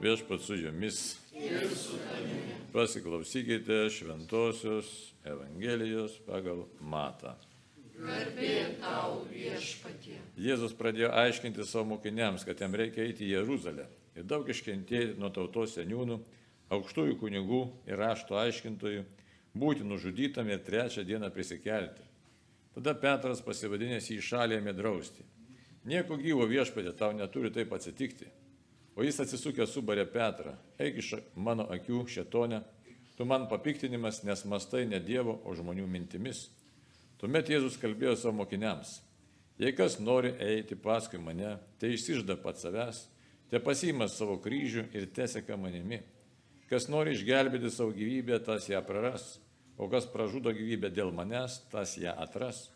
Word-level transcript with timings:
Viešpat 0.00 0.40
su 0.40 0.54
jumis. 0.54 1.16
Pasiklausykite 2.72 3.90
šventosios 3.90 5.12
Evangelijos 5.24 6.18
pagal 6.26 6.66
Matą. 6.80 7.32
Tau. 8.80 9.24
Jėzus 10.36 10.76
pradėjo 10.76 11.08
aiškinti 11.16 11.64
savo 11.64 11.94
mokiniams, 11.94 12.44
kad 12.44 12.60
jam 12.60 12.76
reikia 12.76 13.06
eiti 13.06 13.24
į 13.24 13.38
Jeruzalę 13.38 13.88
ir 14.16 14.28
daug 14.28 14.48
iškentėti 14.52 15.16
nuo 15.16 15.32
tautos 15.32 15.78
seniūnų, 15.78 16.20
aukštųjų 16.76 17.16
kunigų 17.20 17.62
ir 17.88 17.96
rašto 17.96 18.36
aiškintojų, 18.36 19.04
būti 19.56 19.88
nužudytam 19.88 20.52
ir 20.52 20.60
trečią 20.66 21.06
dieną 21.08 21.32
prisikelti. 21.32 22.04
Tada 22.76 22.92
Petras 23.00 23.40
pasivadinęs 23.40 24.12
į 24.12 24.20
šalį 24.20 24.60
ėmė 24.60 24.76
drausti. 24.76 25.24
Nieko 25.88 26.20
gyvo 26.20 26.44
viešpatė 26.50 26.92
tau 26.92 27.14
neturi 27.16 27.48
taip 27.54 27.72
atsitikti. 27.72 28.28
O 28.96 29.04
jis 29.04 29.18
atsisukė 29.20 29.66
subarė 29.68 30.06
Petrą. 30.08 30.54
Eik 30.80 31.02
iš 31.02 31.10
mano 31.36 31.66
akių 31.72 32.06
šetonę, 32.08 32.62
tu 33.18 33.26
man 33.28 33.44
papiktinimas, 33.50 34.22
nes 34.24 34.44
mastai 34.48 34.86
ne 34.88 35.00
Dievo, 35.04 35.36
o 35.44 35.52
žmonių 35.56 35.84
mintimis. 35.84 36.46
Tuomet 37.20 37.52
Jėzus 37.52 37.76
kalbėjo 37.80 38.16
savo 38.16 38.38
mokiniams. 38.40 39.02
Jei 39.60 39.72
kas 39.76 39.98
nori 40.00 40.32
eiti 40.40 40.76
paskui 40.80 41.20
mane, 41.20 41.58
tai 41.80 41.92
išsižda 41.92 42.38
pats 42.40 42.64
savęs, 42.64 43.04
te 43.52 43.60
pasiima 43.60 44.08
savo 44.12 44.36
kryžių 44.40 44.88
ir 44.96 45.08
teseka 45.16 45.56
manimi. 45.60 46.02
Kas 46.68 46.88
nori 46.92 47.14
išgelbėti 47.16 47.70
savo 47.72 47.92
gyvybę, 47.96 48.40
tas 48.44 48.68
ją 48.68 48.80
praras, 48.84 49.36
o 49.76 49.88
kas 49.92 50.08
pražudo 50.12 50.52
gyvybę 50.56 50.90
dėl 50.92 51.12
manęs, 51.12 51.60
tas 51.72 51.96
ją 52.00 52.16
atras. 52.20 52.66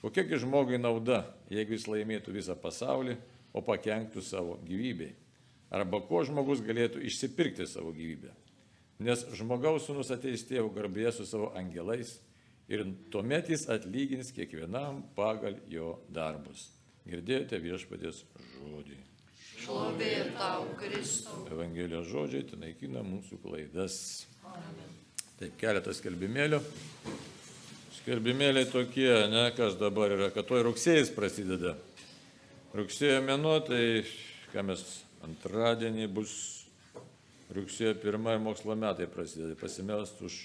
Kokiagi 0.00 0.40
žmogui 0.40 0.80
nauda, 0.80 1.24
jeigu 1.52 1.76
jis 1.76 1.88
laimėtų 1.88 2.36
visą 2.36 2.56
pasaulį, 2.60 3.16
o 3.56 3.64
pakenktų 3.64 4.24
savo 4.24 4.60
gyvybei? 4.64 5.14
Arba 5.74 6.00
ko 6.06 6.22
žmogus 6.26 6.62
galėtų 6.62 7.02
išsipirkti 7.08 7.66
savo 7.66 7.90
gyvybę? 7.96 8.30
Nes 9.02 9.24
žmogaus 9.36 9.88
sunus 9.88 10.12
ateis 10.14 10.46
tėvų 10.48 10.70
garbėje 10.76 11.18
su 11.18 11.26
savo 11.28 11.50
angelais 11.58 12.16
ir 12.70 12.84
tuomet 13.12 13.50
jis 13.52 13.66
atlygins 13.72 14.32
kiekvienam 14.34 15.02
pagal 15.18 15.58
jo 15.70 15.96
darbus. 16.08 16.70
Girdėjote 17.06 17.60
viešpatės 17.62 18.22
žodį. 18.56 18.96
Šlovė 19.56 20.12
tau, 20.36 20.66
Kristau. 20.78 21.44
Evangelijos 21.50 22.08
žodžiai 22.10 22.46
tai 22.48 22.58
naikina 22.64 23.02
mūsų 23.06 23.38
klaidas. 23.42 23.98
Taip, 25.36 25.54
keletas 25.60 26.00
skelbimėlių. 26.00 26.60
Skelbimėliai 28.00 28.68
tokie, 28.70 29.10
ne, 29.32 29.48
kas 29.56 29.76
dabar 29.80 30.14
yra, 30.14 30.30
kad 30.34 30.48
toj 30.48 30.64
rugsėjas 30.68 31.10
prasideda. 31.14 31.74
Rugsėjo 32.76 33.18
mėnuo, 33.24 33.58
tai 33.66 33.82
ką 34.52 34.64
mes 34.68 34.84
antradienį 35.26 36.08
bus 36.14 36.32
rugsėjo 37.54 37.96
pirmąjį 38.02 38.42
mokslo 38.42 38.76
metai 38.78 39.08
prasideda. 39.10 39.56
Pasimelst 39.58 40.22
už 40.26 40.38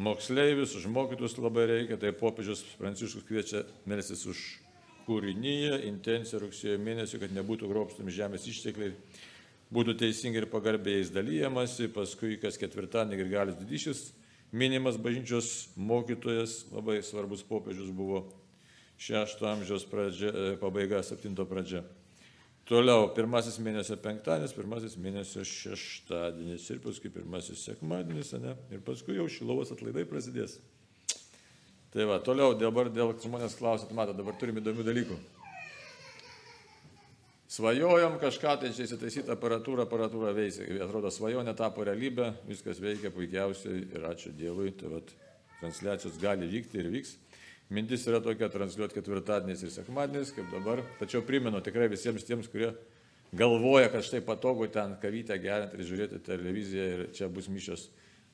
moksleivius, 0.00 0.74
už 0.78 0.88
mokytus 0.90 1.36
labai 1.38 1.66
reikia, 1.70 1.98
tai 2.00 2.14
popiežius 2.16 2.64
Pranciškus 2.80 3.26
kviečia 3.28 3.64
melstis 3.90 4.24
už 4.30 4.40
kūrinyje, 5.06 5.82
intenciją 5.90 6.44
rugsėjo 6.44 6.78
mėnesį, 6.80 7.20
kad 7.22 7.34
nebūtų 7.34 7.68
grobstami 7.70 8.14
žemės 8.14 8.46
ištekliai, 8.50 8.94
būtų 9.74 9.96
teisingai 10.00 10.44
ir 10.44 10.50
pagarbiais 10.50 11.12
dalyjamasi, 11.14 11.90
paskui 11.94 12.38
kas 12.42 12.58
ketvirtadienį 12.60 13.22
Grigalis 13.22 13.60
didyšis 13.60 14.08
minimas 14.52 14.98
bažnyčios 14.98 15.70
mokytojas, 15.78 16.64
labai 16.74 17.00
svarbus 17.06 17.42
popiežius 17.46 17.90
buvo 17.94 18.24
šešto 19.00 19.46
amžiaus 19.48 19.86
pradžia, 19.88 20.56
pabaiga, 20.60 21.02
septinto 21.06 21.46
pradžia. 21.48 21.84
Toliau, 22.70 23.08
pirmasis 23.10 23.56
mėnesio 23.58 23.96
penktadienis, 23.98 24.52
pirmasis 24.54 24.92
mėnesio 25.02 25.42
šeštadienis 25.42 26.68
ir 26.70 26.78
paskui 26.84 27.10
pirmasis 27.10 27.64
sekmadienis, 27.66 28.30
ne? 28.38 28.52
ir 28.70 28.84
paskui 28.86 29.16
jau 29.16 29.26
šilovas 29.26 29.72
atlaidai 29.74 30.04
prasidės. 30.06 30.60
Tai 31.90 32.06
va, 32.06 32.20
toliau 32.22 32.54
dabar 32.54 32.86
dėl 32.94 33.10
žmonės 33.18 33.56
klausit, 33.58 33.90
matot, 33.90 34.14
dabar 34.14 34.38
turime 34.38 34.62
įdomių 34.62 34.86
dalykų. 34.86 35.18
Svajojom 37.50 38.20
kažką, 38.22 38.52
tai 38.62 38.70
čia 38.70 38.86
įsitaisyti 38.86 39.34
aparatūrą, 39.34 39.88
aparatūra 39.88 40.30
veikia. 40.36 40.68
Atrodo, 40.84 41.10
svajonė 41.10 41.56
tapo 41.58 41.82
realybė, 41.82 42.28
viskas 42.46 42.78
veikia 42.78 43.10
puikiausiai 43.10 43.80
ir 43.88 44.06
ačiū 44.06 44.30
Dievui. 44.38 44.70
Tai 44.78 44.92
va, 44.92 45.00
transliacijos 45.58 46.22
gali 46.22 46.46
vykti 46.54 46.78
ir 46.78 46.92
vyks. 46.94 47.16
Mintis 47.70 48.02
yra 48.10 48.18
tokia 48.18 48.48
transliuoti 48.50 48.96
ketvirtadieniais 48.96 49.60
ir 49.62 49.70
sekmadieniais, 49.70 50.32
kaip 50.34 50.48
dabar. 50.50 50.82
Tačiau 50.98 51.22
primenu 51.22 51.60
tikrai 51.62 51.86
visiems 51.92 52.24
tiems, 52.26 52.48
kurie 52.50 52.72
galvoja, 53.30 53.92
kad 53.92 54.02
štai 54.02 54.24
patogu 54.26 54.66
ten 54.74 54.96
kavytę 54.98 55.36
gerinti 55.38 55.78
ir 55.78 55.86
žiūrėti 55.86 56.18
televiziją 56.26 56.86
ir 56.94 57.04
čia 57.14 57.28
bus 57.30 57.46
mišios, 57.46 57.84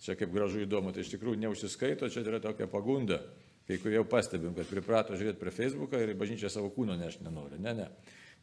čia 0.00 0.16
kaip 0.16 0.32
gražu 0.32 0.62
įdomu. 0.64 0.94
Tai 0.96 1.04
iš 1.04 1.12
tikrųjų 1.12 1.42
neužsiskaito, 1.42 2.08
čia 2.08 2.24
yra 2.24 2.40
tokia 2.40 2.68
pagunda. 2.72 3.20
Kai 3.68 3.76
kurie 3.82 3.98
jau 3.98 4.06
pastebim, 4.08 4.54
kad 4.56 4.68
priprato 4.70 5.18
žiūrėti 5.18 5.42
prie 5.42 5.52
Facebooką 5.52 6.00
ir 6.00 6.14
į 6.14 6.16
bažnyčią 6.20 6.48
savo 6.54 6.70
kūno 6.72 6.96
neš 6.96 7.18
nenori. 7.26 7.58
Ne, 7.60 7.74
ne. 7.76 7.90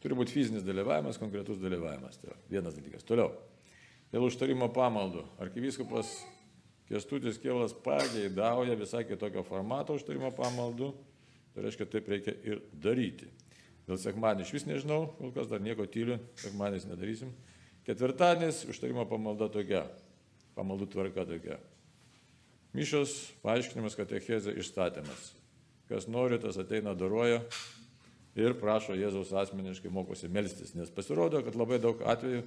Turi 0.04 0.14
būti 0.18 0.36
fizinis 0.36 0.62
dalyvavimas, 0.66 1.18
konkretus 1.18 1.58
dalyvavimas. 1.62 2.20
Tai 2.20 2.36
vienas 2.52 2.76
dalykas. 2.76 3.06
Toliau. 3.08 3.32
Dėl 4.12 4.28
užtarimo 4.28 4.68
pamaldų. 4.70 5.24
Arkivyskupas 5.42 6.12
Kestutis 6.88 7.38
Kielas 7.40 7.72
pageidauja 7.84 8.76
visai 8.76 9.04
kitokio 9.08 9.44
formato 9.46 9.96
užtarimo 9.96 10.30
pamaldų. 10.36 10.90
Tai 11.54 11.64
reiškia, 11.64 11.86
taip 11.88 12.08
reikia 12.10 12.34
ir 12.44 12.62
daryti. 12.82 13.28
Dėl 13.86 14.00
sekmadienį 14.00 14.46
iš 14.46 14.52
vis 14.56 14.66
nežinau, 14.66 15.04
kol 15.18 15.30
kas 15.36 15.48
dar 15.50 15.62
nieko 15.62 15.86
tyliu, 15.86 16.18
sekmadieniais 16.40 16.88
nedarysim. 16.88 17.30
Ketvirtadienis 17.86 18.64
užtarimo 18.72 19.04
pamalda 19.08 19.50
tokia. 19.52 19.84
Pamaldų 20.56 20.88
tvarka 20.92 21.26
tokia. 21.28 21.60
Mišos 22.74 23.14
paaiškinimas 23.44 23.96
katechezė 23.98 24.56
išstatymas. 24.58 25.32
Kas 25.90 26.08
nori, 26.10 26.40
tas 26.42 26.56
ateina 26.58 26.94
daroja, 26.98 27.42
ir 28.38 28.56
prašo 28.58 28.96
Jėzaus 28.98 29.32
asmeniškai 29.44 29.92
mokosi 29.94 30.30
melstis, 30.32 30.74
nes 30.74 30.90
pasirodo, 30.94 31.42
kad 31.46 31.56
labai 31.58 31.78
daug 31.82 32.00
atvejų 32.02 32.42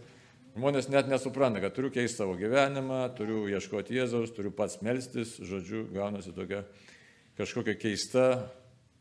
žmonės 0.58 0.90
net 0.90 1.10
nesupranta, 1.12 1.62
kad 1.62 1.76
turiu 1.76 1.92
keisti 1.94 2.18
savo 2.18 2.34
gyvenimą, 2.40 3.04
turiu 3.18 3.46
ieškoti 3.52 4.00
Jėzaus, 4.00 4.34
turiu 4.34 4.52
pats 4.56 4.80
melstis, 4.86 5.36
žodžiu, 5.46 5.86
gaunasi 5.94 6.34
tokia 6.34 6.64
kažkokia 7.38 7.76
keista, 7.78 8.26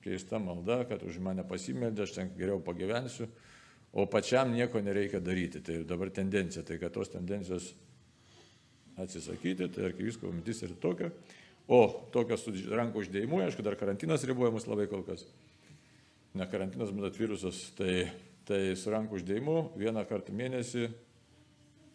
keista 0.05 0.41
malda, 0.43 0.83
kad 0.89 1.01
už 1.07 1.17
mane 1.25 1.47
pasimeldė, 1.49 2.05
aš 2.05 2.13
ten 2.19 2.35
geriau 2.37 2.61
pagyvensiu, 2.65 3.31
o 3.97 4.05
pačiam 4.13 4.53
nieko 4.53 4.83
nereikia 4.85 5.23
daryti. 5.25 5.65
Tai 5.65 5.81
dabar 5.89 6.13
tendencija, 6.13 6.65
tai 6.67 6.77
kad 6.83 6.93
tos 6.93 7.11
tendencijos 7.15 7.73
atsisakyti, 9.01 9.71
tai 9.73 9.89
arkivisko 9.89 10.29
mintis 10.33 10.61
ir 10.67 10.77
tokia. 10.83 11.11
O 11.67 11.81
tokios 12.15 12.45
su 12.45 12.53
rankų 12.53 13.03
uždėjimu, 13.03 13.41
aišku, 13.47 13.65
dar 13.65 13.75
karantinas 13.81 14.23
ribojamas 14.29 14.69
labai 14.69 14.87
kol 14.93 15.03
kas 15.09 15.25
ne 16.37 16.45
karantinas, 16.47 16.93
bet 16.93 17.09
atvirusas, 17.09 17.65
tai, 17.79 18.07
tai 18.47 18.61
su 18.77 18.93
rankų 18.93 19.19
uždėjimu 19.19 19.57
vieną 19.81 20.05
kartą 20.07 20.37
mėnesį 20.37 20.91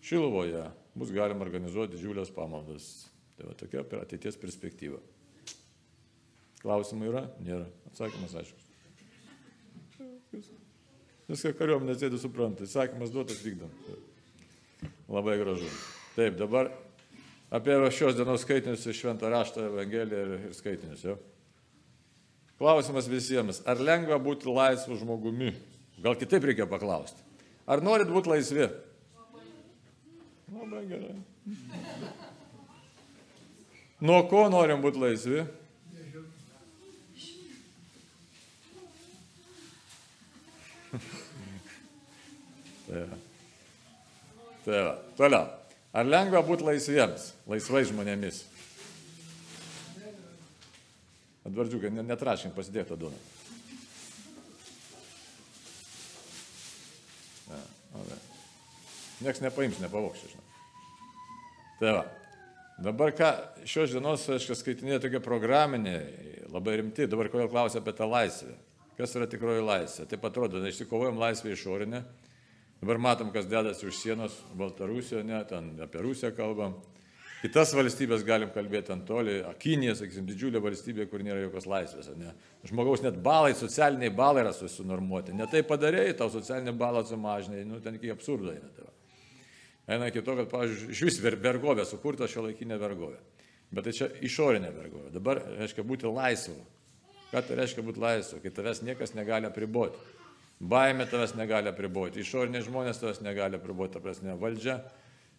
Šilovoje 0.02 0.66
bus 0.98 1.14
galima 1.14 1.46
organizuoti 1.46 1.96
didžiulės 1.96 2.34
pamaldas. 2.36 3.08
Tai 3.38 3.50
va 3.50 3.56
tokia 3.58 3.84
ateities 4.02 4.38
perspektyva. 4.42 5.00
Klausimų 6.62 7.10
yra? 7.10 7.24
Nėra. 7.42 7.66
Atsakymas 7.90 8.36
aiškus. 8.38 8.68
Viską 11.32 11.54
kariuomenė 11.58 11.96
sėdi 11.98 12.20
supranta. 12.22 12.68
Atsakymas 12.68 13.14
duotas 13.14 13.42
vykdom. 13.46 13.72
Labai 15.12 15.38
gražu. 15.42 15.70
Taip, 16.16 16.36
dabar 16.40 16.70
apie 17.54 17.78
šios 17.96 18.18
dienos 18.18 18.44
skaitinius 18.46 18.86
iš 18.88 19.02
Šventą 19.02 19.32
raštą, 19.32 19.66
Evangeliją 19.72 20.22
ir, 20.26 20.34
ir 20.50 20.56
skaitinius. 20.56 21.06
Jau. 21.08 21.18
Klausimas 22.62 23.10
visiems, 23.10 23.64
ar 23.66 23.82
lengva 23.82 24.20
būti 24.22 24.50
laisvu 24.52 25.00
žmogumi? 25.00 25.56
Gal 26.02 26.18
kitaip 26.20 26.46
reikia 26.46 26.68
paklausti. 26.70 27.24
Ar 27.70 27.82
norit 27.82 28.12
būti 28.12 28.30
laisvi? 28.30 28.68
Labai 30.52 30.84
gerai. 30.88 31.16
Nuo 34.02 34.20
ko 34.28 34.50
norim 34.52 34.82
būti 34.84 35.00
laisvi? 35.00 35.44
tai 42.88 43.04
va. 43.08 43.18
Tai 44.66 44.80
va. 44.88 44.96
Toliau. 45.18 45.46
Ar 45.92 46.08
lengva 46.08 46.42
būti 46.48 46.68
laisviems, 46.68 47.32
laisvai 47.52 47.84
žmonėmis? 47.88 48.44
Atvardziukai, 51.48 51.92
netrašink, 52.00 52.56
pasidėk 52.56 52.92
tą 52.92 53.00
duoną. 53.00 53.20
Niekas 59.22 59.44
nepaims, 59.44 59.80
nepavoks, 59.84 60.26
žinai. 60.32 60.48
Tai 61.82 61.94
va. 62.00 62.04
Dabar 62.82 63.14
ką, 63.14 63.30
šios 63.70 63.94
dienos, 63.94 64.24
aš 64.34 64.48
skaitinėjau 64.58 65.04
tokia 65.04 65.22
programinė, 65.22 66.00
labai 66.50 66.80
rimti, 66.82 67.06
dabar 67.10 67.30
kodėl 67.30 67.52
klausia 67.52 67.82
apie 67.82 67.94
tą 67.94 68.08
laisvę. 68.10 68.56
Kas 68.98 69.14
yra 69.18 69.28
tikroji 69.30 69.62
laisvė? 69.66 70.08
Taip 70.10 70.26
atrodo, 70.26 70.62
išsikovojom 70.66 71.22
laisvę 71.22 71.54
išorinę, 71.54 72.02
Dabar 72.82 72.98
matom, 72.98 73.30
kas 73.30 73.46
dedasi 73.46 73.86
už 73.86 73.94
sienos 73.94 74.34
Baltarusijoje, 74.58 75.24
ne, 75.24 75.44
ten 75.46 75.76
apie 75.86 76.02
Rusiją 76.02 76.32
kalbam. 76.34 76.80
Kitas 77.42 77.74
valstybės 77.78 78.24
galim 78.26 78.50
kalbėti 78.54 78.90
ant 78.94 79.06
toli, 79.06 79.36
Kinija, 79.62 79.94
sakysim, 79.98 80.26
didžiulė 80.26 80.62
valstybė, 80.62 81.06
kur 81.10 81.22
nėra 81.26 81.44
jokios 81.44 81.68
laisvės. 81.70 82.10
Ne? 82.18 82.34
Žmogaus 82.70 83.02
net 83.06 83.20
balai, 83.22 83.54
socialiniai 83.58 84.10
balai 84.14 84.44
yra 84.48 84.54
susinormuoti. 84.58 85.34
Ne 85.38 85.46
tai 85.50 85.62
padarėjai, 85.66 86.18
tau 86.18 86.30
socialinį 86.34 86.74
balą 86.78 87.06
sumažinai, 87.06 87.62
nu 87.70 87.82
ten 87.82 87.98
iki 87.98 88.14
absurdo 88.14 88.50
eina. 88.54 88.70
Tai 88.78 88.90
eina 89.88 90.10
iki 90.12 90.24
to, 90.26 90.36
kad, 90.40 90.50
pavyzdžiui, 90.52 90.92
iš 90.94 91.04
vis 91.08 91.20
vergovė 91.24 91.86
sukurta 91.90 92.30
šio 92.30 92.48
laikinė 92.48 92.78
vergovė. 92.82 93.20
Bet 93.72 93.88
tai 93.88 93.96
čia 93.96 94.10
išorinė 94.22 94.72
vergovė. 94.76 95.12
Dabar 95.14 95.42
reiškia 95.60 95.86
būti 95.88 96.12
laisvu. 96.12 96.58
Ką 97.32 97.44
tai 97.48 97.62
reiškia 97.62 97.86
būti 97.88 98.02
laisvu, 98.04 98.42
kai 98.44 98.52
tavęs 98.52 98.84
niekas 98.84 99.16
negali 99.16 99.48
apriboti. 99.48 100.00
Baimė 100.62 101.08
tavęs 101.10 101.34
negali 101.40 101.72
apriboti, 101.72 102.22
išoriniai 102.22 102.66
žmonės 102.66 103.00
tavęs 103.02 103.22
negali 103.24 103.58
apriboti, 103.58 103.96
ta 103.96 104.04
prasme, 104.04 104.36
valdžia 104.38 104.82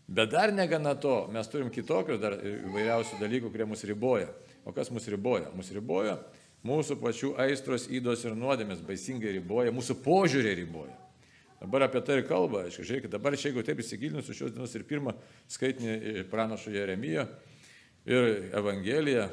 Bet 0.06 0.30
dar 0.30 0.52
negana 0.52 0.94
to, 0.94 1.28
mes 1.32 1.48
turim 1.48 1.70
kitokius 1.72 2.18
dar 2.20 2.34
įvairiausių 2.36 3.20
dalykų, 3.20 3.50
kurie 3.52 3.66
mus 3.70 3.84
riboja. 3.86 4.28
O 4.66 4.74
kas 4.74 4.90
mus 4.92 5.06
riboja? 5.08 5.52
Mus 5.56 5.70
riboja 5.72 6.18
mūsų 6.66 6.98
pačių 7.00 7.30
aistros, 7.42 7.88
įdos 7.90 8.26
ir 8.26 8.36
nuodėmės 8.38 8.82
baisingai 8.86 9.32
riboja, 9.38 9.72
mūsų 9.74 9.96
požiūrį 10.04 10.52
riboja. 10.60 10.94
Dabar 11.62 11.86
apie 11.86 12.00
tai 12.02 12.18
ir 12.18 12.26
kalba, 12.26 12.64
aišku, 12.66 12.82
žiūrėkit, 12.82 13.12
dabar 13.12 13.36
čia 13.38 13.52
jeigu 13.52 13.62
taip 13.62 13.78
įsigilinus 13.78 14.30
šios 14.34 14.50
dienos 14.50 14.72
ir 14.74 14.82
pirmą 14.88 15.14
skaitinį 15.52 16.24
pranašo 16.32 16.72
Jeremijo 16.74 17.22
ir 18.08 18.48
Evangeliją, 18.58 19.28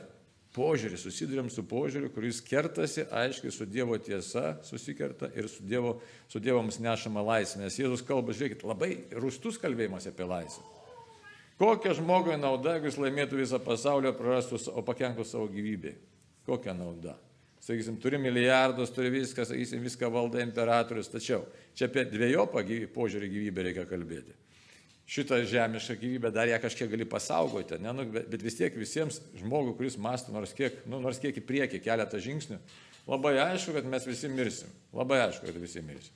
požiūrį, 0.53 0.97
susidurėm 1.01 1.49
su 1.49 1.63
požiūriu, 1.69 2.09
kuris 2.13 2.41
kertasi 2.45 3.07
aiškiai 3.09 3.53
su 3.53 3.65
Dievo 3.69 3.97
tiesa, 4.01 4.59
susikerta 4.65 5.29
ir 5.37 5.49
su 5.49 5.65
Dievo, 5.65 5.95
su 6.29 6.41
dievo 6.41 6.61
mums 6.65 6.77
nešama 6.81 7.23
laisvė. 7.25 7.63
Nes 7.63 7.77
Jėzus 7.79 8.05
kalba, 8.05 8.33
žiūrėkit, 8.37 8.65
labai 8.67 8.91
rūstus 9.17 9.57
kalbėjimas 9.61 10.09
apie 10.09 10.27
laisvę. 10.29 10.65
Kokia 11.59 11.95
žmogui 11.97 12.37
nauda, 12.39 12.77
jeigu 12.77 12.87
jis 12.87 12.99
laimėtų 13.01 13.41
visą 13.41 13.59
pasaulį, 13.61 14.13
prarastų, 14.15 14.61
o 14.71 14.85
pakenktų 14.85 15.25
savo 15.27 15.49
gyvybei? 15.51 15.97
Kokia 16.47 16.77
nauda? 16.77 17.17
Sakysim, 17.69 18.00
turi 18.01 18.18
milijardus, 18.18 18.89
turi 18.95 19.12
viską, 19.13 19.45
sakysim, 19.45 19.83
viską 19.86 20.10
valda 20.10 20.42
imperatorius, 20.42 21.12
tačiau 21.13 21.44
čia 21.77 21.86
apie 21.86 22.07
dviejopą 22.10 22.66
požiūrį 22.95 23.33
gyvybę 23.36 23.68
reikia 23.69 23.86
kalbėti 23.86 24.33
šitą 25.10 25.42
žemišką 25.50 25.95
gyvybę, 25.98 26.30
dar 26.31 26.48
ją 26.48 26.60
kažkiek 26.62 26.89
gali 26.92 27.06
pasaugoti, 27.10 27.80
ne, 27.81 27.94
nu, 27.98 28.06
bet, 28.13 28.44
vis 28.45 28.60
tiek 28.60 28.75
visiems 28.77 29.18
žmogui, 29.39 29.74
kuris 29.77 29.98
mąsto 29.98 30.33
nors 30.33 30.54
kiek, 30.54 30.83
nu, 30.86 31.00
nors 31.01 31.18
kiek 31.21 31.39
į 31.42 31.45
priekį 31.50 31.81
keletą 31.81 32.21
žingsnių, 32.21 32.60
labai 33.10 33.39
aišku, 33.48 33.74
kad 33.74 33.89
mes 33.89 34.06
visi 34.06 34.30
mirsim. 34.30 34.69
Labai 34.94 35.24
aišku, 35.25 35.50
kad 35.50 35.57
visi 35.57 35.81
mirsim. 35.81 36.13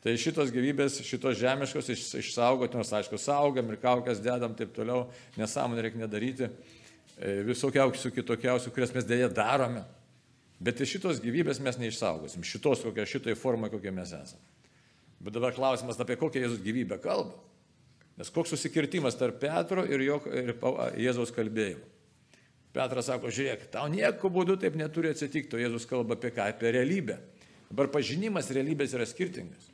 Tai 0.00 0.14
šitos 0.16 0.52
gyvybės, 0.54 1.00
šitos 1.04 1.34
žemiškos 1.42 1.90
iš, 1.92 2.04
išsaugoti, 2.22 2.78
nors 2.78 2.92
aišku, 2.94 3.18
saugam 3.20 3.74
ir 3.74 3.80
kaukas 3.82 4.22
dedam 4.22 4.54
taip 4.56 4.70
toliau, 4.76 5.08
nesąmonė 5.36 5.88
reikia 5.88 6.04
nedaryti, 6.04 6.46
e, 7.18 7.40
visokiausių 7.50 8.14
kitokiausių, 8.20 8.70
kurias 8.72 8.94
mes 8.94 9.08
dėja 9.08 9.28
darome. 9.34 9.82
Bet 10.60 10.80
iš 10.80 10.96
šitos 10.96 11.20
gyvybės 11.24 11.60
mes 11.64 11.78
neišsaugosim, 11.80 12.44
šitos 12.44 12.82
kokia, 12.84 13.06
šitai 13.08 13.36
formai, 13.38 13.70
kokie 13.72 13.92
mes 13.94 14.12
esame. 14.12 14.42
Bet 15.20 15.36
dabar 15.36 15.54
klausimas, 15.56 16.00
apie 16.00 16.18
kokią 16.20 16.42
Jėzus 16.44 16.60
gyvybę 16.64 17.00
kalba. 17.00 17.38
Nes 18.20 18.28
koks 18.32 18.52
susikirtimas 18.52 19.16
tarp 19.16 19.38
Petro 19.40 19.86
ir, 19.88 20.02
jo, 20.04 20.18
ir 20.36 20.52
Jėzaus 21.00 21.32
kalbėjimo. 21.32 21.86
Petras 22.76 23.08
sako, 23.10 23.32
žiūrėk, 23.34 23.64
tau 23.72 23.88
nieko 23.90 24.30
būdu 24.30 24.54
taip 24.60 24.76
neturi 24.78 25.10
atsitikti, 25.10 25.56
o 25.56 25.60
Jėzus 25.62 25.88
kalba 25.90 26.14
apie 26.14 26.30
ką? 26.36 26.46
Apie 26.52 26.70
realybę. 26.76 27.16
Dabar 27.70 27.88
pažinimas 27.90 28.50
realybės 28.54 28.94
yra 28.94 29.06
skirtingas. 29.08 29.70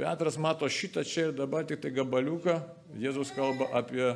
Petras 0.00 0.38
mato 0.40 0.64
šitą 0.64 1.04
čia 1.04 1.28
ir 1.28 1.36
dabar 1.36 1.66
tik 1.68 1.82
tai 1.84 1.92
gabaliuką, 1.94 2.56
Jėzus 2.98 3.34
kalba 3.36 3.68
apie 3.76 4.14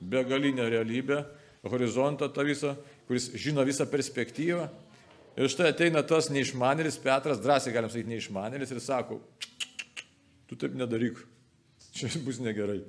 begalinę 0.00 0.68
realybę, 0.70 1.24
horizontą 1.66 2.30
tą 2.32 2.46
visą, 2.46 2.76
kuris 3.08 3.28
žino 3.34 3.66
visą 3.68 3.84
perspektyvą. 3.90 4.70
Ir 5.38 5.50
štai 5.50 5.70
ateina 5.70 6.02
tas 6.06 6.28
neišmanėlis, 6.32 6.98
Petras, 7.02 7.40
drąsiai 7.42 7.74
galim 7.74 7.90
sakyti 7.92 8.10
neišmanėlis 8.10 8.72
ir 8.74 8.80
sako, 8.82 9.20
tu 10.50 10.58
taip 10.58 10.74
nedaryk. 10.78 11.20
Čia 11.94 12.10
bus 12.24 12.38
negerai. 12.42 12.80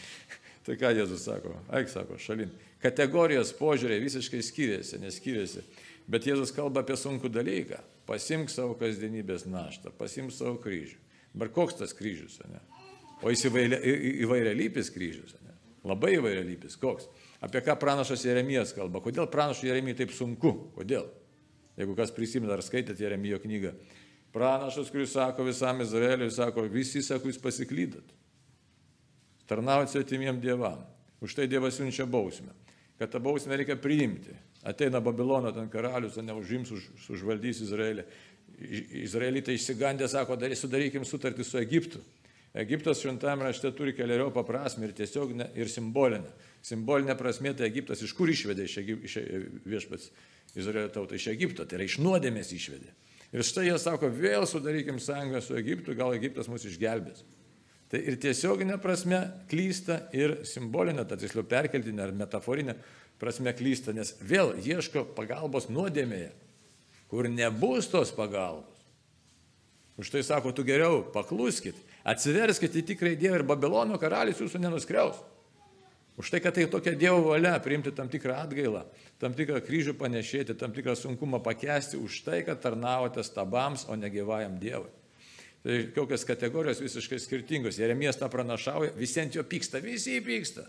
tai 0.66 0.76
ką 0.80 0.92
Jėzus 0.96 1.24
sako? 1.28 1.54
Eik, 1.76 1.90
sako, 1.92 2.18
šalin. 2.20 2.52
Kategorijos 2.82 3.52
požiūriai 3.58 4.02
visiškai 4.04 4.40
skiriasi, 4.44 5.00
neskiriasi. 5.02 5.64
Bet 6.08 6.28
Jėzus 6.28 6.54
kalba 6.56 6.84
apie 6.84 6.96
sunkų 6.96 7.30
dalyką. 7.32 7.80
Pasimk 8.08 8.48
savo 8.52 8.76
kasdienybės 8.80 9.44
naštą, 9.48 9.92
pasimk 9.98 10.32
savo 10.32 10.56
kryžių. 10.62 10.96
Bet 11.36 11.52
koks 11.52 11.76
tas 11.82 11.92
kryžius, 11.96 12.38
ne? 12.48 12.62
O 13.20 13.32
jis 13.32 13.44
įvairialypis 13.50 14.92
kryžius, 14.94 15.34
ne? 15.44 15.56
Labai 15.88 16.14
įvairialypis. 16.16 16.78
Koks? 16.80 17.08
Apie 17.44 17.60
ką 17.64 17.76
pranašas 17.78 18.24
Jeremijas 18.24 18.72
kalba? 18.74 19.02
Kodėl 19.04 19.28
pranašui 19.30 19.68
Jeremijai 19.68 20.00
taip 20.00 20.14
sunku? 20.16 20.54
Kodėl? 20.76 21.10
Jeigu 21.78 21.94
kas 21.98 22.12
prisimena 22.14 22.56
ar 22.56 22.64
skaitėte 22.66 23.04
Jeremijo 23.04 23.38
knygą. 23.42 23.72
Pranašas, 24.34 24.90
kuris 24.92 25.14
sako 25.14 25.46
visam 25.46 25.80
Izraeliui, 25.80 26.30
sako, 26.34 26.66
visi, 26.68 27.02
sako, 27.06 27.30
jūs 27.30 27.40
pasiklydot 27.42 28.18
tarnauti 29.48 29.92
svetimiem 29.92 30.40
dievam. 30.40 30.84
Už 31.20 31.34
tai 31.34 31.48
Dievas 31.48 31.78
siunčia 31.78 32.06
bausmę. 32.06 32.52
Kad 32.98 33.10
tą 33.10 33.22
bausmę 33.22 33.56
reikia 33.56 33.78
priimti. 33.80 34.34
Ateina 34.62 35.00
Babilono 35.00 35.52
ten 35.54 35.70
karalius, 35.70 36.18
o 36.18 36.22
neužims, 36.22 36.70
už, 36.74 36.84
užvaldys 37.14 37.62
Izraelį. 37.64 38.04
Izraelitai 39.06 39.56
išsigandė, 39.56 40.08
sako, 40.10 40.36
sudarykim 40.54 41.06
sutartį 41.06 41.46
su 41.46 41.58
Egiptu. 41.58 42.02
Egiptas 42.58 43.00
šventame 43.00 43.46
rašte 43.46 43.70
turi 43.76 43.94
keliariopą 43.94 44.42
prasme 44.46 44.88
ir 44.88 44.94
tiesiog 44.96 45.34
ne, 45.36 45.48
ir 45.54 45.68
simbolinę. 45.70 46.30
Simbolinė 46.68 47.16
prasme 47.16 47.54
tai 47.56 47.70
Egiptas 47.70 48.02
iš 48.04 48.12
kur 48.16 48.28
išvedė 48.28 48.66
iš, 48.68 48.78
iš 49.08 49.18
viešpats 49.64 50.10
Izraelio 50.58 50.90
tautą? 50.92 51.16
Iš 51.16 51.30
Egipto, 51.32 51.64
tai 51.64 51.78
yra 51.78 51.86
iš 51.88 51.98
nuodėmės 52.02 52.52
išvedė. 52.52 52.92
Ir 53.32 53.44
štai 53.44 53.66
jie 53.68 53.76
sako, 53.80 54.08
vėl 54.12 54.46
sudarykim 54.48 55.00
sąjungą 55.00 55.40
su 55.44 55.56
Egiptu, 55.56 55.96
gal 55.96 56.14
Egiptas 56.16 56.48
mus 56.48 56.64
išgelbės. 56.68 57.24
Tai 57.88 58.00
ir 58.04 58.18
tiesioginė 58.20 58.76
prasme 58.80 59.20
klysta, 59.48 60.02
ir 60.16 60.42
simbolinė, 60.48 61.06
tai 61.08 61.16
tiksliau 61.20 61.44
perkeltinė 61.48 62.04
ar 62.04 62.12
metaforinė 62.16 62.76
prasme 63.20 63.52
klysta, 63.56 63.94
nes 63.96 64.12
vėl 64.20 64.54
ieško 64.60 65.06
pagalbos 65.16 65.70
nuodėmėje, 65.72 66.30
kur 67.08 67.28
nebus 67.32 67.88
tos 67.88 68.12
pagalbos. 68.16 68.76
Už 69.98 70.12
tai 70.12 70.22
sako, 70.22 70.52
tu 70.54 70.62
geriau 70.68 71.00
pakluskit, 71.12 71.76
atsiverskit 72.06 72.76
į 72.78 72.84
tikrąjį 72.92 73.18
Dievą 73.18 73.40
ir 73.40 73.48
Babilono 73.48 73.96
karalius 73.98 74.38
jūsų 74.38 74.60
nenuskriaus. 74.62 75.18
Už 76.18 76.30
tai, 76.34 76.40
kad 76.42 76.54
tai 76.54 76.66
tokia 76.66 76.96
Dievo 76.98 77.30
valia 77.30 77.54
priimti 77.62 77.92
tam 77.94 78.08
tikrą 78.10 78.40
atgailą, 78.42 78.82
tam 79.22 79.36
tikrą 79.38 79.60
kryžių 79.62 79.94
panešėti, 80.00 80.56
tam 80.58 80.74
tikrą 80.74 80.96
sunkumą 80.98 81.38
pakesti, 81.44 81.94
už 81.94 82.24
tai, 82.26 82.40
kad 82.42 82.58
tarnavote 82.58 83.22
stabams, 83.22 83.86
o 83.86 83.94
ne 83.94 84.10
gyvajam 84.10 84.58
Dievui. 84.58 84.90
Tai 85.62 85.76
kokios 85.94 86.26
kategorijos 86.26 86.82
visiškai 86.82 87.20
skirtingos. 87.22 87.78
Jeremijas 87.78 88.18
tą 88.18 88.26
pranašauja, 88.30 88.96
visi 88.98 89.22
ant 89.22 89.38
jo 89.38 89.44
pyksta, 89.46 89.78
visi 89.82 90.18
pyksta. 90.24 90.66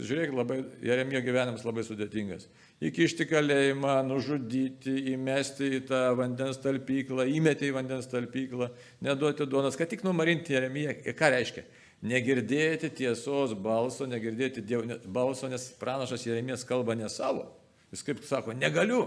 Žiūrėk, 0.00 0.32
labai, 0.32 0.60
Jeremijo 0.86 1.20
gyvenimas 1.24 1.64
labai 1.66 1.82
sudėtingas. 1.84 2.46
Įkišti 2.80 3.26
kalėjimą, 3.28 3.98
nužudyti, 4.06 4.94
įmesti 5.12 5.68
į 5.76 5.82
tą 5.90 6.02
vandens 6.16 6.60
talpyklą, 6.62 7.26
įmeti 7.28 7.68
į 7.68 7.74
vandens 7.76 8.08
talpyklą, 8.08 8.70
neduoti 9.04 9.48
duonos, 9.50 9.76
kad 9.76 9.90
tik 9.90 10.06
numarinti 10.06 10.54
Jeremiją. 10.54 10.94
Ką 11.18 11.32
reiškia? 11.34 11.66
Negirdėti 12.00 12.88
tiesos 12.96 13.52
balso, 13.52 14.06
negirdėti 14.08 14.62
dievo 14.64 14.96
balso, 15.12 15.50
nes 15.52 15.66
pranašas 15.80 16.24
Jeremijas 16.24 16.64
kalba 16.64 16.96
ne 16.96 17.10
savo. 17.12 17.44
Jis 17.92 18.06
kaip 18.06 18.22
sako, 18.24 18.54
negaliu, 18.56 19.02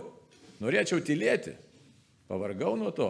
norėčiau 0.62 1.01
tylėti. 1.01 1.55
Pavargau 2.29 2.75
nuo 2.77 2.91
to 2.93 3.09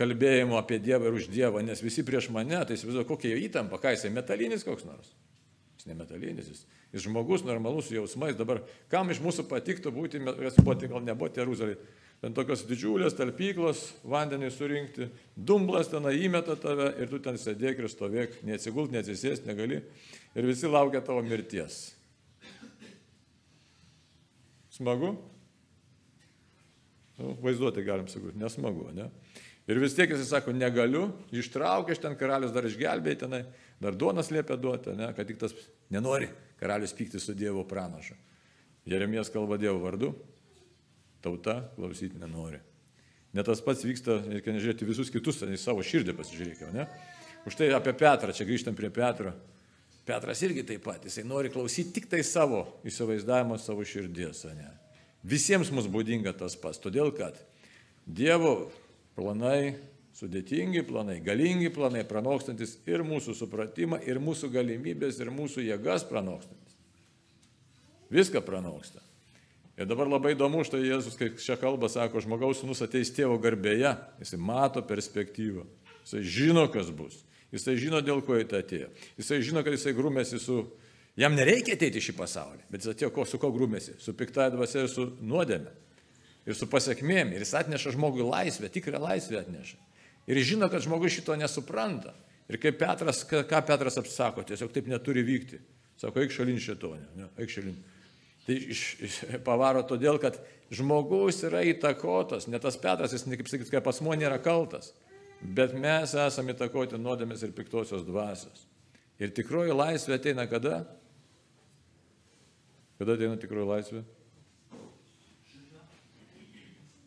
kalbėjimo 0.00 0.56
apie 0.56 0.78
Dievą 0.80 1.10
ir 1.10 1.16
už 1.18 1.28
Dievą, 1.32 1.62
nes 1.64 1.82
visi 1.84 2.04
prieš 2.06 2.30
mane, 2.32 2.56
tai 2.64 2.76
įsivaizduoju, 2.78 3.08
kokia 3.08 3.34
jo 3.34 3.40
įtampa, 3.44 3.80
ką 3.82 3.94
jisai 3.94 4.12
metalinis 4.14 4.64
koks 4.64 4.86
nors. 4.88 5.10
Jis 5.76 5.88
ne 5.90 5.96
metalinis, 5.98 6.48
jis, 6.48 6.62
jis 6.94 7.04
žmogus 7.04 7.44
normalus 7.44 7.90
jausmais. 7.92 8.36
Dabar 8.38 8.62
kam 8.92 9.12
iš 9.12 9.20
mūsų 9.24 9.46
patiktų 9.50 9.92
būti, 9.92 10.22
mes 10.24 10.56
buvote, 10.60 10.88
gal 10.88 11.04
nebuvote 11.04 11.42
Jeruzalėje, 11.42 11.80
ten 12.20 12.34
tokios 12.36 12.66
didžiulės 12.68 13.16
talpyklos, 13.16 13.86
vandenį 14.04 14.50
surinkti, 14.52 15.08
dumblas 15.36 15.88
ten 15.88 16.04
įmeta 16.12 16.56
tave 16.60 16.90
ir 17.00 17.08
tu 17.08 17.20
ten 17.22 17.40
sėdėk 17.40 17.80
ir 17.80 17.88
stovėk, 17.88 18.40
neatsigult, 18.44 18.92
neatsisės, 18.92 19.44
negali 19.46 19.80
ir 19.80 20.48
visi 20.48 20.68
laukia 20.68 21.00
tavo 21.04 21.24
mirties. 21.24 21.94
Smagu? 24.76 25.14
Nu, 27.20 27.34
vaizduoti 27.44 27.84
galim 27.84 28.08
sakyti, 28.08 28.38
nesmagu, 28.40 28.86
ne? 28.96 29.10
Ir 29.68 29.78
vis 29.78 29.94
tiek 29.94 30.10
jis 30.10 30.24
sako, 30.26 30.54
negaliu, 30.56 31.10
ištraukė 31.36 31.94
iš 31.94 32.00
ten 32.02 32.16
karalius 32.18 32.52
dar 32.54 32.66
išgelbėjai 32.66 33.18
tenai, 33.20 33.42
dar 33.80 33.94
duonas 33.96 34.32
liepia 34.32 34.56
duoti, 34.58 34.96
ne, 34.98 35.10
kad 35.14 35.28
tik 35.28 35.38
tas 35.40 35.54
nenori 35.92 36.30
karalius 36.58 36.96
pykti 36.96 37.20
su 37.22 37.36
Dievo 37.36 37.62
pranašu. 37.68 38.16
Jeremijas 38.88 39.30
kalba 39.30 39.60
Dievo 39.60 39.78
vardu, 39.84 40.14
tauta 41.24 41.60
klausyti 41.76 42.18
nenori. 42.20 42.60
Net 43.36 43.46
tas 43.46 43.62
pats 43.62 43.84
vyksta, 43.86 44.18
reikia 44.26 44.54
nežiūrėti 44.56 44.88
visus 44.88 45.10
kitus, 45.12 45.38
į 45.46 45.58
savo 45.60 45.84
širdį 45.86 46.16
pasižiūrėkime, 46.18 46.72
ne? 46.74 46.86
Už 47.46 47.56
tai 47.56 47.70
apie 47.72 47.94
Petrą, 47.96 48.34
čia 48.36 48.44
grįžtam 48.48 48.74
prie 48.76 48.90
Petro. 48.92 49.32
Petras 50.04 50.40
irgi 50.42 50.64
taip 50.66 50.82
pat, 50.82 51.04
jisai 51.06 51.22
nori 51.28 51.52
klausyti 51.52 51.94
tik 52.00 52.08
tai 52.10 52.24
savo 52.26 52.64
įsivaizdavimo, 52.88 53.58
savo 53.60 53.84
širdies, 53.86 54.42
ne? 54.56 54.72
Visiems 55.22 55.70
mums 55.70 55.86
būdinga 55.92 56.32
tas 56.36 56.56
pats, 56.58 56.80
todėl 56.80 57.12
kad 57.14 57.36
Dievo 58.08 58.70
planai, 59.14 59.76
sudėtingi 60.16 60.82
planai, 60.88 61.18
galingi 61.22 61.70
planai, 61.72 62.02
pranokstantis 62.08 62.78
ir 62.88 63.04
mūsų 63.06 63.36
supratimą, 63.38 64.00
ir 64.08 64.18
mūsų 64.18 64.50
galimybės, 64.56 65.20
ir 65.20 65.30
mūsų 65.30 65.68
jėgas 65.68 66.08
pranokstantis. 66.08 66.78
Viską 68.10 68.42
pranoksta. 68.42 69.04
Ir 69.80 69.88
dabar 69.88 70.10
labai 70.10 70.34
įdomu, 70.34 70.60
štai 70.66 70.82
Jėzus, 70.84 71.16
kai 71.16 71.30
šią 71.40 71.56
kalbą 71.56 71.88
sako, 71.88 72.20
žmogaus 72.20 72.58
sunus 72.60 72.82
ateis 72.84 73.08
tėvo 73.16 73.38
garbėje, 73.40 73.94
jisai 74.20 74.36
mato 74.36 74.82
perspektyvą, 74.84 75.64
jisai 76.02 76.20
žino, 76.20 76.66
kas 76.72 76.90
bus, 76.92 77.22
jisai 77.48 77.78
žino, 77.80 78.02
dėl 78.04 78.20
ko 78.26 78.36
jis 78.36 78.52
atėjo, 78.58 78.90
jisai 79.16 79.38
žino, 79.40 79.62
kad 79.64 79.72
jisai 79.72 79.94
grūmėsi 79.96 80.40
su, 80.42 80.58
jam 81.16 81.32
nereikia 81.32 81.78
ateiti 81.78 81.96
į 81.96 82.10
šį 82.10 82.14
pasaulį, 82.18 82.66
bet 82.68 82.84
jis 82.84 82.92
atėjo 82.92 83.08
ko, 83.16 83.24
su 83.24 83.40
ko 83.40 83.48
grūmėsi, 83.54 83.96
su 84.04 84.12
piktaja 84.18 84.52
dvasia 84.52 84.82
ir 84.84 84.90
su 84.92 85.06
nuodėme, 85.16 85.72
ir 86.44 86.58
su 86.58 86.68
pasiekmėm, 86.68 87.32
ir 87.32 87.46
jis 87.46 87.54
atneša 87.62 87.94
žmogui 87.96 88.26
laisvę, 88.26 88.68
tikrą 88.74 89.00
laisvę 89.00 89.40
atneša. 89.40 89.80
Ir 90.28 90.42
žino, 90.44 90.68
kad 90.68 90.84
žmogus 90.84 91.16
šito 91.16 91.32
nesupranta. 91.40 92.12
Ir 92.50 92.58
kaip 92.60 92.76
Petras, 92.80 93.22
ką 93.24 93.62
Petras 93.64 93.96
apsako, 93.96 94.44
tiesiog 94.44 94.72
taip 94.74 94.90
neturi 94.90 95.24
vykti. 95.24 95.60
Sako, 96.00 96.20
eik 96.20 96.34
šalin 96.34 96.60
šitonė, 96.60 97.30
eik 97.40 97.52
šalin. 97.52 97.80
Tai 98.46 98.56
iš, 98.56 98.84
iš, 99.04 99.18
pavaro 99.44 99.82
todėl, 99.86 100.18
kad 100.22 100.38
žmogus 100.72 101.42
yra 101.46 101.62
įtakotas, 101.68 102.48
ne 102.48 102.60
tas 102.62 102.78
Petras, 102.80 103.12
jis, 103.14 103.26
kaip 103.26 103.50
sakyt, 103.50 103.72
kaip 103.72 103.90
asmo 103.90 104.14
nėra 104.16 104.38
kaltas, 104.42 104.94
bet 105.40 105.74
mes 105.76 106.14
esame 106.14 106.54
įtakoti 106.54 107.00
nuodėmės 107.00 107.44
ir 107.44 107.54
piktosios 107.56 108.06
dvasios. 108.06 108.64
Ir 109.20 109.34
tikroji 109.36 109.76
laisvė 109.76 110.16
ateina 110.16 110.46
kada? 110.48 110.80
Kada 113.00 113.18
ateina 113.18 113.36
tikroji 113.40 113.68
laisvė? 113.68 114.02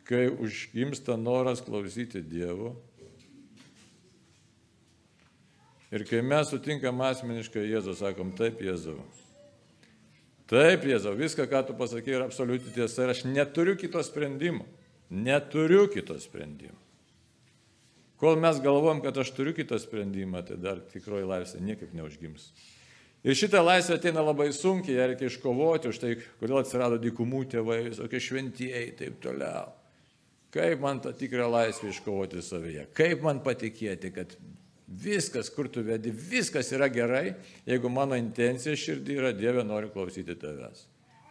Kai 0.04 0.28
užgimsta 0.28 1.16
noras 1.18 1.64
klausyti 1.64 2.22
Dievo. 2.22 2.76
Ir 5.94 6.04
kai 6.10 6.22
mes 6.26 6.50
sutinkam 6.50 7.02
asmeniškai 7.06 7.64
Jėzų, 7.70 7.94
sakom, 7.98 8.34
taip 8.38 8.62
Jėzau, 8.66 8.98
Taip, 10.54 10.84
Jėzau, 10.86 11.16
viską, 11.18 11.48
ką 11.50 11.64
tu 11.66 11.74
pasakė, 11.78 12.14
yra 12.14 12.26
absoliuti 12.30 12.76
tiesa 12.76 13.08
ir 13.08 13.12
aš 13.16 13.24
neturiu 13.26 13.74
kito 13.80 14.02
sprendimo. 14.06 14.68
Neturiu 15.10 15.88
kito 15.90 16.20
sprendimo. 16.22 16.78
Kol 18.22 18.38
mes 18.40 18.60
galvom, 18.64 19.02
kad 19.04 19.18
aš 19.18 19.34
turiu 19.36 19.56
kitą 19.58 19.80
sprendimą, 19.82 20.44
tai 20.48 20.60
dar 20.62 20.78
tikroji 20.94 21.26
laisvė 21.28 21.64
niekaip 21.66 21.96
neužgims. 21.98 22.52
Ir 23.24 23.36
šitą 23.40 23.64
laisvę 23.64 23.98
ateina 23.98 24.22
labai 24.24 24.52
sunkiai, 24.54 25.00
ją 25.00 25.08
reikia 25.10 25.32
iškovoti, 25.32 25.90
už 25.90 26.00
tai, 26.00 26.14
kodėl 26.40 26.62
atsirado 26.62 27.00
dykumų 27.02 27.42
tėvai, 27.56 27.80
visokie 27.90 28.22
šventieji 28.22 28.86
ir 28.92 28.96
taip 29.00 29.18
toliau. 29.24 29.74
Kaip 30.54 30.84
man 30.86 31.02
tą 31.02 31.16
tikrą 31.18 31.50
laisvę 31.50 31.90
iškovoti 31.90 32.46
savyje? 32.46 32.86
Kaip 32.94 33.26
man 33.26 33.42
patikėti, 33.44 34.14
kad 34.14 34.38
Viskas, 34.94 35.50
kur 35.50 35.70
tu 35.72 35.82
vedi, 35.86 36.12
viskas 36.12 36.70
yra 36.76 36.90
gerai, 36.92 37.34
jeigu 37.66 37.90
mano 37.90 38.18
intencija 38.20 38.76
širdį 38.78 39.16
yra 39.18 39.32
Dieve 39.34 39.64
noriu 39.66 39.90
klausyti 39.94 40.36
tavęs. 40.38 40.84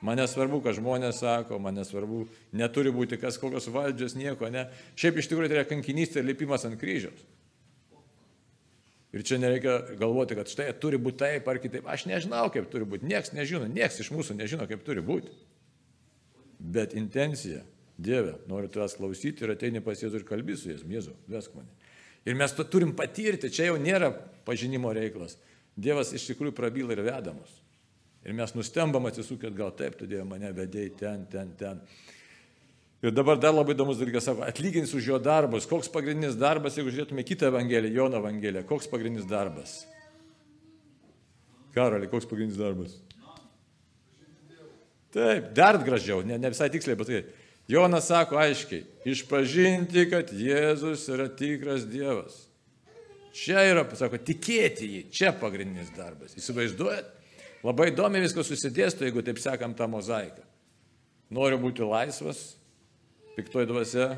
Man 0.02 0.18
nesvarbu, 0.18 0.58
ką 0.64 0.72
žmonės 0.74 1.20
sako, 1.22 1.60
man 1.62 1.76
nesvarbu, 1.78 2.24
neturi 2.58 2.90
būti 2.90 3.20
kas 3.22 3.38
kokios 3.38 3.68
valdžios, 3.70 4.16
nieko, 4.18 4.48
ne. 4.50 4.64
Šiaip 4.98 5.20
iš 5.22 5.28
tikrųjų 5.30 5.52
tai 5.52 5.60
yra 5.60 5.68
kankinystė 5.68 6.18
ir 6.20 6.26
lipimas 6.32 6.66
ant 6.66 6.80
kryžiaus. 6.80 7.22
Ir 9.12 9.22
čia 9.28 9.36
nereikia 9.38 9.76
galvoti, 10.00 10.34
kad 10.34 10.48
štai 10.48 10.70
turi 10.80 10.98
būti 10.98 11.20
taip 11.20 11.48
ar 11.52 11.60
kitaip. 11.62 11.86
Aš 11.86 12.06
nežinau, 12.08 12.46
kaip 12.50 12.66
turi 12.72 12.88
būti. 12.88 13.06
Niekas 13.06 13.34
nežino, 13.36 13.68
niekas 13.68 14.00
iš 14.00 14.10
mūsų 14.10 14.38
nežino, 14.40 14.66
kaip 14.66 14.82
turi 14.86 15.04
būti. 15.04 15.30
Bet 16.58 16.96
intencija, 16.98 17.60
Dieve, 18.02 18.38
noriu 18.48 18.70
tavęs 18.72 18.96
klausyti 18.98 19.44
ir 19.44 19.52
ateini 19.52 19.82
pas 19.84 20.00
Jėzų 20.00 20.22
ir 20.22 20.26
kalbį 20.26 20.56
su 20.58 20.70
Jėzum. 20.72 20.90
Jėzau, 20.96 21.14
vesk 21.30 21.54
mane. 21.54 21.68
Ir 22.26 22.38
mes 22.38 22.54
to 22.54 22.64
turim 22.64 22.92
patirti, 22.94 23.50
čia 23.50 23.70
jau 23.70 23.78
nėra 23.82 24.12
pažinimo 24.46 24.92
reikalas. 24.94 25.34
Dievas 25.74 26.12
iš 26.14 26.28
tikrųjų 26.30 26.54
prabyla 26.54 26.94
ir 26.94 27.02
vedamus. 27.06 27.58
Ir 28.22 28.36
mes 28.38 28.52
nustembam 28.54 29.08
atsisukę, 29.08 29.50
gal 29.56 29.72
taip, 29.74 29.96
tu 29.98 30.06
Dieve 30.06 30.24
mane 30.28 30.52
vedėjai 30.54 30.92
ten, 30.98 31.24
ten, 31.30 31.54
ten. 31.58 31.80
Ir 33.02 33.10
dabar 33.10 33.40
dar 33.42 33.50
labai 33.50 33.74
įdomus 33.74 33.98
dalykas, 33.98 34.28
atlygins 34.46 34.92
už 34.94 35.08
jo 35.10 35.18
darbus. 35.18 35.66
Koks 35.66 35.90
pagrindinis 35.90 36.36
darbas, 36.38 36.76
jeigu 36.78 36.92
žiūrėtume 36.94 37.24
kitą 37.26 37.48
Evangeliją, 37.50 37.96
Jono 37.96 38.20
Evangeliją, 38.22 38.62
koks 38.68 38.86
pagrindinis 38.92 39.26
darbas? 39.26 39.80
Karaliai, 41.74 42.10
koks 42.12 42.28
pagrindinis 42.30 42.60
darbas? 42.60 42.94
Taip, 45.12 45.50
dar 45.56 45.80
gražiau, 45.82 46.22
ne, 46.24 46.38
ne 46.38 46.52
visai 46.54 46.70
tiksliai 46.72 46.96
pasakyti. 46.96 47.41
Jonas 47.70 48.08
sako 48.10 48.38
aiškiai, 48.42 48.84
išpažinti, 49.08 50.08
kad 50.10 50.32
Jėzus 50.34 51.06
yra 51.12 51.28
tikras 51.30 51.86
Dievas. 51.88 52.48
Čia 53.32 53.62
yra, 53.70 53.84
sako, 53.96 54.18
tikėti 54.20 54.88
jį, 54.88 55.02
čia 55.14 55.30
pagrindinis 55.36 55.92
darbas. 55.96 56.34
Įsivaizduojat? 56.36 57.08
Labai 57.62 57.92
įdomi 57.92 58.20
viskas 58.20 58.50
susidėsto, 58.50 59.06
jeigu 59.06 59.22
taip 59.24 59.38
sekam 59.40 59.72
tą 59.78 59.86
mozaiką. 59.88 60.42
Noriu 61.32 61.60
būti 61.62 61.86
laisvas, 61.86 62.42
piktoji 63.38 63.70
dvasia, 63.70 64.08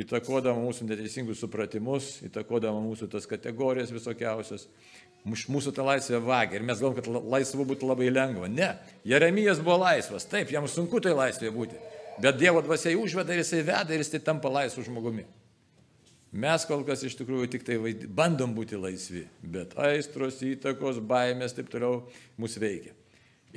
įtakodama 0.00 0.64
mūsų 0.64 0.88
neteisingus 0.88 1.42
supratimus, 1.44 2.16
įtakodama 2.26 2.80
mūsų 2.82 3.10
tas 3.12 3.28
kategorijas 3.30 3.92
visokiausias. 3.94 4.66
Mūsų 5.28 5.74
ta 5.76 5.84
laisvė 5.84 6.22
vagia 6.24 6.58
ir 6.58 6.64
mes 6.66 6.80
galvom, 6.80 6.96
kad 6.96 7.30
laisvu 7.34 7.66
būtų 7.68 7.90
labai 7.90 8.08
lengva. 8.10 8.48
Ne, 8.50 8.72
Jeremijas 9.06 9.60
buvo 9.60 9.80
laisvas, 9.82 10.26
taip, 10.30 10.50
jam 10.54 10.66
sunku 10.70 11.02
tai 11.04 11.12
laisvė 11.14 11.52
būti. 11.54 11.78
Bet 12.22 12.38
Dievo 12.38 12.62
dvasia 12.64 12.92
jį 12.92 13.02
užveda 13.02 13.34
ir 13.34 13.42
jisai 13.44 13.62
veda 13.66 13.94
ir 13.94 14.02
jisai 14.02 14.20
tampa 14.24 14.50
laisvu 14.50 14.84
žmogumi. 14.86 15.26
Mes 16.28 16.64
kol 16.68 16.82
kas 16.84 17.02
iš 17.06 17.16
tikrųjų 17.16 17.48
tik 17.54 17.64
tai 17.64 17.78
vaid... 17.80 18.04
bandom 18.12 18.52
būti 18.56 18.76
laisvi, 18.76 19.24
bet 19.40 19.72
aistros, 19.80 20.42
įtakos, 20.44 21.00
baimės 21.00 21.56
taip 21.56 21.70
toliau 21.72 22.02
mus 22.36 22.58
veikia. 22.60 22.92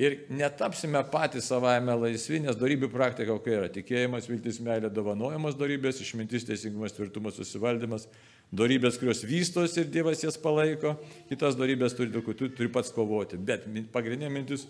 Ir 0.00 0.22
netapsime 0.32 1.02
patys 1.12 1.50
savaime 1.50 1.92
laisvi, 2.00 2.38
nes 2.40 2.56
darybių 2.56 2.88
praktika 2.94 3.34
kokia 3.34 3.58
yra- 3.58 3.68
tikėjimas, 3.74 4.28
viltis, 4.30 4.56
meilė, 4.64 4.88
dovanojamos 4.88 5.58
darybės, 5.60 6.00
išmintis, 6.00 6.46
teisingumas, 6.48 6.96
tvirtumas, 6.96 7.36
susivaldymas, 7.36 8.06
darybės, 8.48 8.96
kurios 8.96 9.20
vystos 9.20 9.76
ir 9.76 9.90
Dievas 9.92 10.24
jas 10.24 10.38
palaiko, 10.40 10.96
kitas 11.28 11.56
darybės 11.60 11.92
turi, 11.92 12.08
turi, 12.08 12.48
turi 12.56 12.72
pats 12.72 12.90
kovoti. 12.90 13.36
Bet 13.36 13.68
pagrindinė 13.92 14.32
mintis 14.32 14.64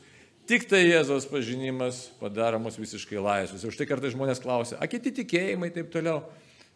Tik 0.51 0.65
tai 0.67 0.83
Jėzos 0.89 1.29
pažinimas 1.31 2.09
padaro 2.19 2.59
mus 2.59 2.75
visiškai 2.81 3.21
laisvus. 3.23 3.63
Ir 3.63 3.71
už 3.71 3.79
tai 3.79 3.87
kartais 3.87 4.15
žmonės 4.15 4.43
klausia, 4.43 4.79
a 4.83 4.89
kiti 4.91 5.13
tikėjimai 5.23 5.71
taip 5.75 5.93
toliau. 5.93 6.25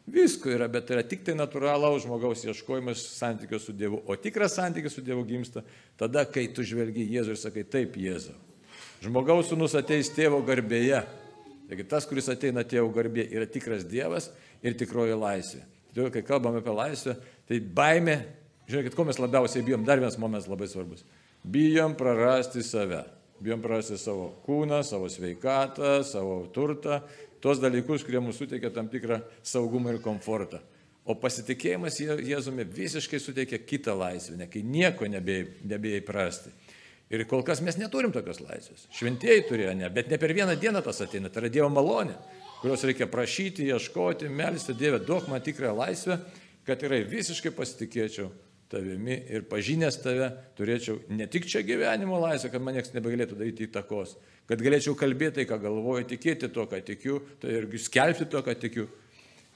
Visko 0.06 0.52
yra, 0.54 0.68
bet 0.70 0.86
yra 0.94 1.02
tik 1.02 1.24
tai 1.26 1.34
natūralaus 1.34 2.04
žmogaus 2.04 2.44
ieškojimas 2.46 3.00
santykio 3.16 3.58
su 3.58 3.72
Dievu. 3.74 4.04
O 4.06 4.14
tikras 4.14 4.54
santykis 4.54 4.94
su 4.94 5.02
Dievu 5.02 5.24
gimsta 5.26 5.64
tada, 5.98 6.22
kai 6.30 6.46
tu 6.54 6.62
žvelgi 6.62 7.08
Jėzų 7.10 7.34
ir 7.34 7.40
sakai, 7.40 7.64
taip 7.66 7.98
Jėzau. 7.98 8.36
Žmogaus 9.02 9.50
sunus 9.50 9.74
ateis 9.74 10.12
tėvo 10.14 10.38
garbėje. 10.46 11.02
Taigi 11.66 11.88
tas, 11.90 12.06
kuris 12.06 12.30
ateina 12.30 12.62
tėvo 12.62 12.92
garbėje, 12.94 13.32
yra 13.34 13.50
tikras 13.50 13.82
Dievas 13.82 14.30
ir 14.62 14.78
tikroji 14.78 15.18
laisvė. 15.18 15.64
Todėl, 15.90 16.12
kai 16.14 16.22
kalbame 16.22 16.62
apie 16.62 16.70
laisvę, 16.76 17.16
tai 17.50 17.58
baime, 17.58 18.20
žiūrėkit, 18.70 18.94
ko 18.94 19.08
mes 19.08 19.18
labiausiai 19.18 19.66
bijom, 19.66 19.82
dar 19.88 19.98
vienas 19.98 20.20
momentas 20.22 20.46
labai 20.46 20.70
svarbus. 20.70 21.02
Bijom 21.42 21.98
prarasti 21.98 22.62
save. 22.62 23.02
Bijom 23.40 23.60
prarasti 23.60 23.98
savo 24.00 24.30
kūną, 24.46 24.80
savo 24.86 25.10
sveikatą, 25.12 25.98
savo 26.08 26.38
turtą, 26.54 27.02
tuos 27.44 27.60
dalykus, 27.60 28.04
kurie 28.06 28.22
mums 28.22 28.38
suteikia 28.40 28.70
tam 28.72 28.88
tikrą 28.92 29.20
saugumą 29.44 29.92
ir 29.92 30.00
komfortą. 30.04 30.62
O 31.06 31.14
pasitikėjimas 31.20 32.00
Jėzumi 32.00 32.64
visiškai 32.66 33.20
suteikia 33.22 33.60
kitą 33.62 33.94
laisvę, 33.94 34.48
kai 34.50 34.62
nieko 34.66 35.06
nebėjai 35.06 36.00
prarasti. 36.06 36.50
Ir 37.12 37.22
kol 37.30 37.44
kas 37.46 37.60
mes 37.62 37.76
neturim 37.78 38.10
tokios 38.10 38.40
laisvės. 38.42 38.88
Šventieji 38.96 39.44
turėjo, 39.46 39.76
ne, 39.78 39.90
bet 39.94 40.08
ne 40.10 40.18
per 40.18 40.32
vieną 40.34 40.56
dieną 40.58 40.82
tas 40.82 40.98
ateina. 41.04 41.30
Tai 41.30 41.44
yra 41.44 41.52
Dievo 41.54 41.68
malonė, 41.70 42.16
kurios 42.58 42.82
reikia 42.88 43.06
prašyti, 43.06 43.68
ieškoti, 43.70 44.32
melsti 44.32 44.74
Dievę, 44.74 44.98
duok 45.06 45.28
man 45.30 45.44
tikrą 45.44 45.70
laisvę, 45.76 46.18
kad 46.66 46.80
tikrai 46.82 47.04
visiškai 47.06 47.54
pasitikėčiau 47.54 48.32
tavimi 48.72 49.18
ir 49.30 49.44
pažinęs 49.50 50.00
tave 50.02 50.30
turėčiau 50.58 50.98
ne 51.14 51.26
tik 51.30 51.46
čia 51.48 51.62
gyvenimo 51.66 52.18
laisvę, 52.22 52.50
kad 52.52 52.64
man 52.64 52.76
niekas 52.76 52.94
nebegalėtų 52.96 53.38
daryti 53.38 53.68
įtakos, 53.68 54.16
kad 54.50 54.62
galėčiau 54.62 54.96
kalbėti 54.98 55.40
tai, 55.40 55.46
ką 55.50 55.60
galvoju, 55.62 56.08
tikėti 56.10 56.50
to, 56.54 56.66
ką 56.70 56.80
tikiu, 56.86 57.20
tai 57.42 57.54
irgi 57.60 57.82
skelbti 57.86 58.28
to, 58.32 58.42
ką 58.46 58.56
tikiu. 58.66 58.88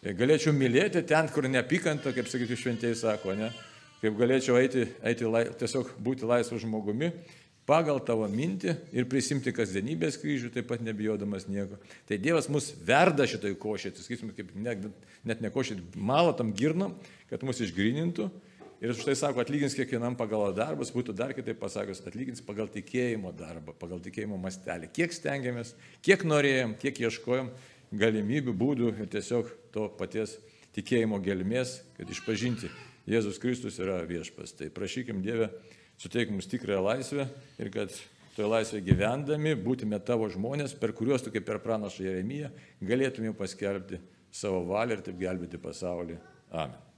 Galėčiau 0.01 0.55
mylėti 0.57 1.03
ten, 1.05 1.29
kur 1.29 1.45
neapykanta, 1.51 2.15
kaip 2.17 2.31
sakyti, 2.31 2.57
šventieji 2.57 2.97
sako, 3.03 3.35
ne? 3.37 3.51
Kaip 4.01 4.15
galėčiau 4.17 4.57
eiti, 4.57 4.87
eiti 5.05 5.29
lai, 5.29 5.45
tiesiog 5.61 5.91
būti 6.01 6.25
laisvu 6.25 6.57
žmogumi, 6.63 7.11
pagal 7.69 8.01
tavo 8.03 8.25
mintį 8.31 8.73
ir 8.97 9.09
prisimti 9.11 9.53
kasdienybės 9.55 10.17
kryžių, 10.23 10.49
taip 10.55 10.71
pat 10.71 10.81
nebijodamas 10.83 11.45
nieko. 11.51 11.77
Tai 12.09 12.19
Dievas 12.23 12.49
mus 12.51 12.71
verda 12.87 13.27
šitoj 13.29 13.59
košė, 13.61 13.93
tai 13.95 14.07
sakysime, 14.07 14.33
kaip 14.35 14.55
ne, 14.57 14.77
net 15.29 15.45
ne 15.45 15.51
košė, 15.53 15.77
malo 15.95 16.33
tam 16.39 16.55
girnom, 16.57 16.97
kad 17.31 17.45
mus 17.47 17.61
išgrinintų. 17.61 18.31
Ir 18.81 18.95
už 18.95 19.03
tai 19.05 19.13
sako, 19.13 19.43
atlygins 19.43 19.75
kiekvienam 19.77 20.15
pagal 20.17 20.55
darbas, 20.57 20.89
būtų 20.95 21.13
dar 21.13 21.35
kitaip 21.37 21.59
pasakęs, 21.61 22.01
atlygins 22.09 22.41
pagal 22.41 22.71
tikėjimo 22.73 23.29
darbą, 23.37 23.75
pagal 23.77 24.01
tikėjimo 24.01 24.39
mastelį. 24.41 24.89
Kiek 24.97 25.13
stengiamės, 25.13 25.75
kiek 26.01 26.25
norėjom, 26.25 26.73
kiek 26.81 27.03
ieškojom 27.05 27.51
galimybių, 28.01 28.55
būdų 28.57 28.95
ir 28.95 29.11
tiesiog 29.13 29.53
to 29.75 29.85
paties 30.01 30.39
tikėjimo 30.73 31.21
gelmės, 31.21 31.83
kad 31.99 32.09
išpažinti 32.09 32.73
Jėzus 33.11 33.41
Kristus 33.43 33.77
yra 33.83 34.01
viešpas. 34.09 34.57
Tai 34.57 34.73
prašykim 34.73 35.21
Dievę 35.25 35.51
suteik 36.01 36.33
mums 36.33 36.49
tikrąją 36.49 36.83
laisvę 36.87 37.29
ir 37.61 37.73
kad 37.75 37.93
toje 38.37 38.49
laisvėje 38.49 38.87
gyvendami 38.89 39.57
būtume 39.61 40.01
tavo 40.01 40.29
žmonės, 40.33 40.73
per 40.73 40.97
kuriuos 40.97 41.27
tu 41.27 41.33
kaip 41.35 41.45
per 41.45 41.61
pranašą 41.61 42.07
Jeremiją 42.07 42.53
galėtume 42.81 43.35
paskelbti 43.37 44.01
savo 44.33 44.63
valią 44.71 44.97
ir 44.97 45.05
taip 45.05 45.19
gelbėti 45.21 45.61
pasaulį. 45.61 46.17
Amen. 46.51 46.90